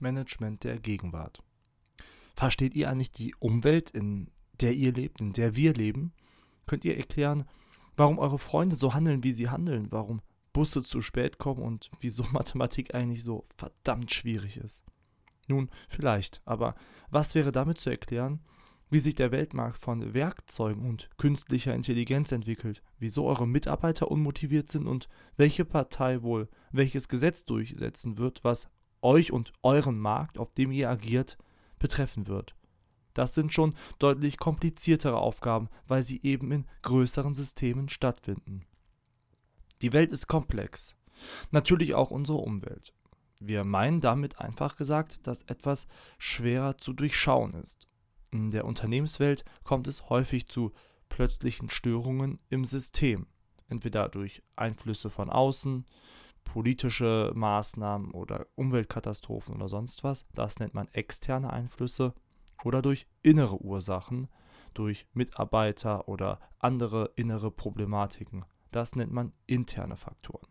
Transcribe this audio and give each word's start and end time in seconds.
Management 0.00 0.64
der 0.64 0.78
Gegenwart. 0.78 1.42
Versteht 2.34 2.74
ihr 2.74 2.90
eigentlich 2.90 3.12
die 3.12 3.34
Umwelt, 3.38 3.90
in 3.90 4.30
der 4.60 4.74
ihr 4.74 4.92
lebt, 4.92 5.20
in 5.20 5.32
der 5.32 5.56
wir 5.56 5.74
leben? 5.74 6.12
Könnt 6.66 6.84
ihr 6.84 6.96
erklären, 6.96 7.44
warum 7.96 8.18
eure 8.18 8.38
Freunde 8.38 8.76
so 8.76 8.94
handeln, 8.94 9.24
wie 9.24 9.32
sie 9.32 9.48
handeln, 9.48 9.88
warum 9.90 10.20
Busse 10.52 10.82
zu 10.82 11.00
spät 11.02 11.38
kommen 11.38 11.62
und 11.62 11.90
wieso 12.00 12.22
Mathematik 12.32 12.94
eigentlich 12.94 13.24
so 13.24 13.44
verdammt 13.56 14.12
schwierig 14.12 14.56
ist? 14.56 14.84
Nun, 15.48 15.70
vielleicht, 15.88 16.42
aber 16.44 16.74
was 17.10 17.34
wäre 17.34 17.52
damit 17.52 17.80
zu 17.80 17.90
erklären, 17.90 18.40
wie 18.90 18.98
sich 18.98 19.14
der 19.14 19.32
Weltmarkt 19.32 19.78
von 19.78 20.14
Werkzeugen 20.14 20.88
und 20.88 21.10
künstlicher 21.18 21.74
Intelligenz 21.74 22.32
entwickelt, 22.32 22.82
wieso 22.98 23.26
eure 23.26 23.46
Mitarbeiter 23.46 24.10
unmotiviert 24.10 24.70
sind 24.70 24.86
und 24.86 25.08
welche 25.36 25.64
Partei 25.64 26.22
wohl 26.22 26.48
welches 26.70 27.08
Gesetz 27.08 27.44
durchsetzen 27.44 28.18
wird, 28.18 28.44
was 28.44 28.68
euch 29.02 29.32
und 29.32 29.52
euren 29.62 29.98
Markt, 29.98 30.38
auf 30.38 30.52
dem 30.52 30.72
ihr 30.72 30.90
agiert, 30.90 31.38
betreffen 31.78 32.26
wird. 32.26 32.54
Das 33.14 33.34
sind 33.34 33.52
schon 33.52 33.74
deutlich 33.98 34.38
kompliziertere 34.38 35.18
Aufgaben, 35.18 35.68
weil 35.86 36.02
sie 36.02 36.20
eben 36.22 36.52
in 36.52 36.66
größeren 36.82 37.34
Systemen 37.34 37.88
stattfinden. 37.88 38.64
Die 39.82 39.92
Welt 39.92 40.12
ist 40.12 40.28
komplex. 40.28 40.94
Natürlich 41.50 41.94
auch 41.94 42.10
unsere 42.10 42.38
Umwelt. 42.38 42.92
Wir 43.40 43.64
meinen 43.64 44.00
damit 44.00 44.40
einfach 44.40 44.76
gesagt, 44.76 45.26
dass 45.26 45.42
etwas 45.42 45.86
schwerer 46.18 46.76
zu 46.76 46.92
durchschauen 46.92 47.54
ist. 47.54 47.88
In 48.30 48.50
der 48.50 48.64
Unternehmenswelt 48.64 49.44
kommt 49.64 49.86
es 49.86 50.10
häufig 50.10 50.48
zu 50.48 50.72
plötzlichen 51.08 51.70
Störungen 51.70 52.38
im 52.50 52.64
System, 52.64 53.26
entweder 53.68 54.08
durch 54.08 54.42
Einflüsse 54.56 55.10
von 55.10 55.30
außen, 55.30 55.86
politische 56.48 57.30
Maßnahmen 57.34 58.10
oder 58.10 58.46
Umweltkatastrophen 58.56 59.54
oder 59.54 59.68
sonst 59.68 60.02
was, 60.02 60.26
das 60.34 60.58
nennt 60.58 60.74
man 60.74 60.88
externe 60.88 61.52
Einflüsse, 61.52 62.14
oder 62.64 62.82
durch 62.82 63.06
innere 63.22 63.62
Ursachen, 63.62 64.28
durch 64.74 65.06
Mitarbeiter 65.12 66.08
oder 66.08 66.40
andere 66.58 67.12
innere 67.14 67.50
Problematiken, 67.50 68.44
das 68.72 68.96
nennt 68.96 69.12
man 69.12 69.32
interne 69.46 69.96
Faktoren. 69.96 70.48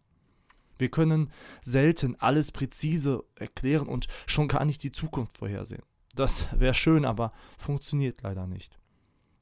Wir 0.77 0.89
können 0.89 1.31
selten 1.63 2.16
alles 2.19 2.52
präzise 2.52 3.23
erklären 3.36 3.88
und 3.88 4.08
schon 4.27 4.47
gar 4.47 4.64
nicht 4.64 4.83
die 4.83 4.91
Zukunft 4.91 5.39
vorhersehen. 5.39 5.83
Das 6.16 6.47
wäre 6.58 6.73
schön, 6.73 7.03
aber 7.03 7.31
funktioniert 7.58 8.21
leider 8.21 8.47
nicht. 8.47 8.80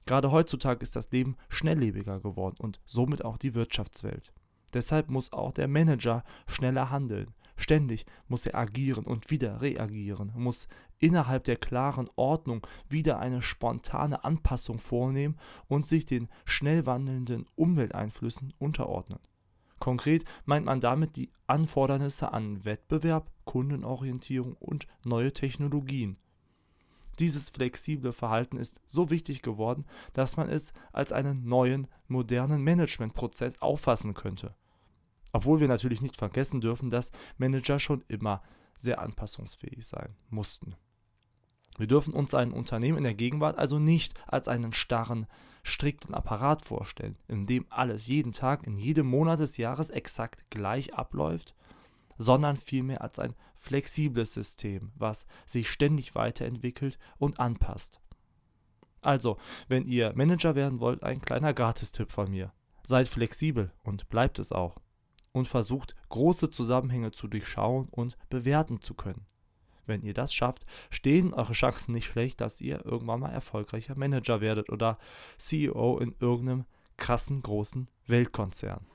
Gerade 0.05 0.31
heutzutage 0.31 0.83
ist 0.83 0.95
das 0.95 1.11
Leben 1.11 1.35
schnelllebiger 1.49 2.19
geworden 2.19 2.57
und 2.59 2.79
somit 2.85 3.25
auch 3.25 3.37
die 3.37 3.53
Wirtschaftswelt. 3.53 4.33
Deshalb 4.75 5.09
muss 5.09 5.31
auch 5.31 5.53
der 5.53 5.69
Manager 5.69 6.25
schneller 6.47 6.91
handeln. 6.91 7.33
Ständig 7.55 8.05
muss 8.27 8.45
er 8.45 8.55
agieren 8.55 9.05
und 9.05 9.31
wieder 9.31 9.61
reagieren, 9.61 10.33
muss 10.35 10.67
innerhalb 10.99 11.45
der 11.45 11.55
klaren 11.55 12.09
Ordnung 12.17 12.67
wieder 12.89 13.17
eine 13.19 13.41
spontane 13.41 14.25
Anpassung 14.25 14.79
vornehmen 14.79 15.37
und 15.69 15.85
sich 15.85 16.05
den 16.05 16.27
schnell 16.43 16.85
wandelnden 16.85 17.45
Umwelteinflüssen 17.55 18.53
unterordnen. 18.59 19.19
Konkret 19.79 20.25
meint 20.43 20.65
man 20.65 20.81
damit 20.81 21.15
die 21.15 21.31
Anfordernisse 21.47 22.33
an 22.33 22.65
Wettbewerb, 22.65 23.31
Kundenorientierung 23.45 24.55
und 24.55 24.87
neue 25.05 25.31
Technologien. 25.31 26.17
Dieses 27.19 27.49
flexible 27.49 28.11
Verhalten 28.11 28.57
ist 28.57 28.81
so 28.85 29.09
wichtig 29.09 29.41
geworden, 29.41 29.85
dass 30.11 30.35
man 30.35 30.49
es 30.49 30.73
als 30.91 31.13
einen 31.13 31.47
neuen, 31.47 31.87
modernen 32.09 32.61
Managementprozess 32.61 33.61
auffassen 33.61 34.13
könnte. 34.13 34.53
Obwohl 35.35 35.59
wir 35.59 35.67
natürlich 35.67 36.01
nicht 36.01 36.15
vergessen 36.15 36.61
dürfen, 36.61 36.89
dass 36.89 37.11
Manager 37.37 37.77
schon 37.77 38.05
immer 38.07 38.41
sehr 38.73 39.01
anpassungsfähig 39.01 39.85
sein 39.85 40.15
mussten. 40.29 40.75
Wir 41.77 41.87
dürfen 41.87 42.13
uns 42.13 42.33
ein 42.33 42.53
Unternehmen 42.53 42.99
in 42.99 43.03
der 43.03 43.15
Gegenwart 43.15 43.57
also 43.57 43.77
nicht 43.77 44.13
als 44.27 44.47
einen 44.47 44.71
starren, 44.71 45.27
strikten 45.61 46.13
Apparat 46.13 46.63
vorstellen, 46.63 47.17
in 47.27 47.47
dem 47.47 47.65
alles 47.69 48.07
jeden 48.07 48.31
Tag, 48.31 48.63
in 48.65 48.77
jedem 48.77 49.07
Monat 49.07 49.41
des 49.41 49.57
Jahres 49.57 49.89
exakt 49.89 50.49
gleich 50.51 50.93
abläuft, 50.93 51.53
sondern 52.17 52.55
vielmehr 52.55 53.01
als 53.01 53.19
ein 53.19 53.35
flexibles 53.57 54.33
System, 54.33 54.93
was 54.95 55.27
sich 55.45 55.69
ständig 55.69 56.15
weiterentwickelt 56.15 56.97
und 57.17 57.41
anpasst. 57.41 57.99
Also, 59.01 59.37
wenn 59.67 59.85
ihr 59.85 60.13
Manager 60.15 60.55
werden 60.55 60.79
wollt, 60.79 61.03
ein 61.03 61.19
kleiner 61.19 61.53
Gratistipp 61.53 62.13
von 62.13 62.31
mir. 62.31 62.53
Seid 62.87 63.09
flexibel 63.09 63.73
und 63.83 64.07
bleibt 64.07 64.39
es 64.39 64.53
auch. 64.53 64.77
Und 65.35 65.49
versucht, 65.49 65.95
große 66.07 66.49
Zusammenhänge 66.49 67.11
zu 67.11 67.27
durchschauen 67.27 67.89
und 67.91 68.17
bewerten 68.29 68.79
zu 68.79 68.93
können. 68.93 69.25
Wenn 69.85 70.01
ihr 70.01 70.13
das 70.13 70.33
schafft, 70.33 70.65
stehen 70.89 71.33
eure 71.33 71.51
Chancen 71.51 71.93
nicht 71.93 72.05
schlecht, 72.05 72.39
dass 72.39 72.61
ihr 72.61 72.85
irgendwann 72.85 73.19
mal 73.19 73.33
erfolgreicher 73.33 73.97
Manager 73.97 74.39
werdet 74.39 74.69
oder 74.69 74.97
CEO 75.37 75.99
in 75.99 76.15
irgendeinem 76.21 76.63
krassen 76.95 77.41
großen 77.41 77.89
Weltkonzern. 78.07 78.79